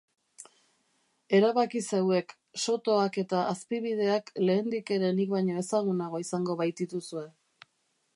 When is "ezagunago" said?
5.65-6.23